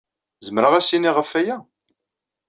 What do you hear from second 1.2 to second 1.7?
waya?